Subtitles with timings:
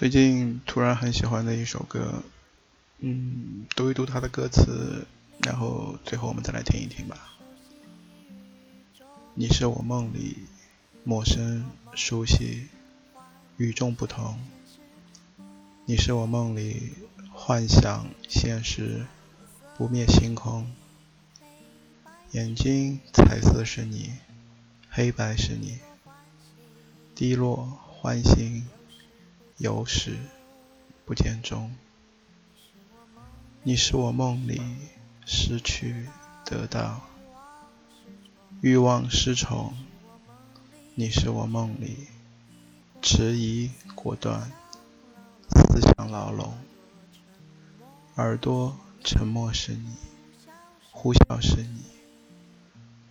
[0.00, 2.22] 最近突然很喜欢的一首歌，
[3.00, 5.06] 嗯，读一读它的歌词，
[5.42, 7.18] 然后最后我们再来听一听吧。
[9.34, 10.38] 你是我梦里
[11.04, 12.68] 陌生、熟悉、
[13.58, 14.40] 与众不同。
[15.84, 16.94] 你是我梦里
[17.30, 19.04] 幻想、现实、
[19.76, 20.74] 不灭星空。
[22.30, 24.12] 眼睛彩色是你，
[24.88, 25.78] 黑白是你，
[27.14, 28.66] 低落欢欣。
[29.60, 30.16] 有始
[31.04, 31.76] 不见终，
[33.62, 34.58] 你是我梦里
[35.26, 36.06] 失去
[36.46, 37.02] 得到，
[38.62, 39.74] 欲望失宠；
[40.94, 42.08] 你是我梦里
[43.02, 44.50] 迟疑果断，
[45.50, 46.56] 思想牢笼。
[48.16, 49.94] 耳朵沉默是你，
[50.90, 51.82] 呼啸是你，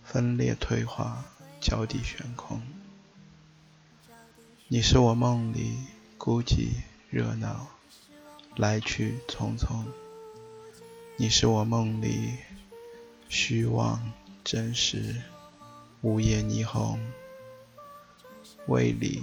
[0.02, 1.24] 分裂退化，
[1.60, 2.60] 脚底悬空。
[4.66, 5.78] 你是我梦里。
[6.22, 6.72] 孤寂
[7.08, 7.66] 热闹，
[8.54, 9.86] 来去匆匆。
[11.16, 12.36] 你是我梦里
[13.30, 14.12] 虚妄
[14.44, 15.22] 真实，
[16.02, 17.00] 午夜霓虹。
[18.66, 19.22] 胃里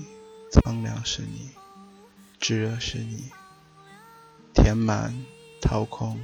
[0.52, 1.52] 苍凉是你，
[2.40, 3.30] 炙热是你，
[4.56, 5.24] 填满
[5.62, 6.20] 掏空，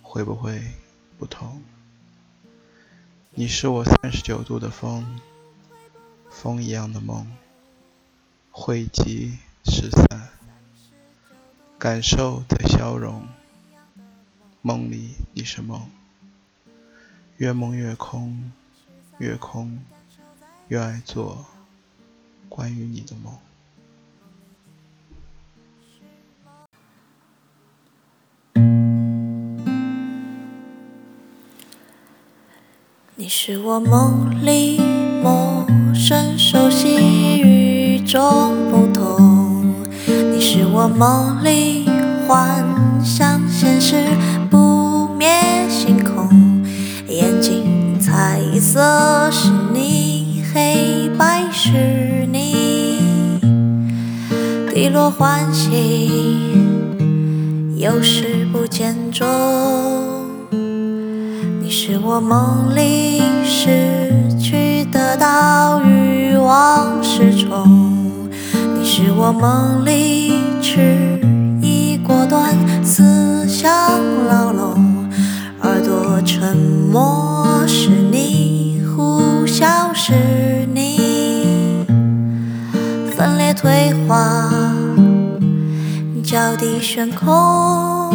[0.00, 0.62] 会不会
[1.18, 1.62] 不同？
[3.32, 5.20] 你是我三十九度的风，
[6.30, 7.30] 风一样的梦，
[8.50, 9.36] 汇集。
[9.80, 10.28] 失散，
[11.78, 13.28] 感受的消融。
[14.60, 15.88] 梦里你是梦，
[17.36, 18.50] 越梦越空，
[19.18, 19.78] 越空
[20.66, 21.46] 越爱做
[22.48, 23.38] 关于你的梦。
[33.14, 34.80] 你是我梦里
[35.22, 36.96] 陌生、熟悉、
[37.40, 38.57] 与众不同。
[38.57, 38.57] 是
[40.80, 41.90] 我梦里
[42.28, 42.64] 幻
[43.02, 43.96] 想，现实
[44.48, 45.28] 不灭
[45.68, 46.62] 星空。
[47.08, 53.40] 眼睛彩色是你，黑白是你，
[54.72, 56.12] 低落欢喜，
[57.74, 59.26] 有始不见终。
[61.60, 67.66] 你是我梦里失去得到，欲望失宠。
[68.78, 70.27] 你是我梦里。
[70.78, 71.18] 迟
[71.60, 73.68] 疑果断，思想
[74.28, 75.08] 牢笼，
[75.62, 80.12] 耳朵沉默是你，呼啸是
[80.72, 81.84] 你，
[83.10, 84.48] 分裂退化，
[86.22, 88.14] 脚底悬空。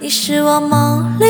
[0.00, 1.24] 你是我梦里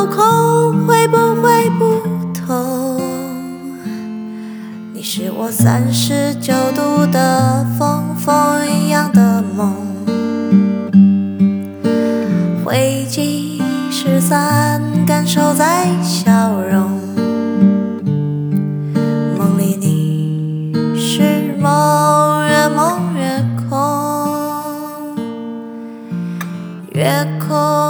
[0.00, 2.00] 有空会不会不
[2.32, 2.98] 同
[4.94, 9.74] 你是我三十九度的风风一样的梦
[12.64, 16.88] 回集失散感受在笑容。
[19.36, 25.14] 梦里你是梦越梦越空？
[26.94, 27.89] 越空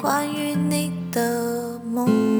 [0.00, 2.37] 关于你的梦。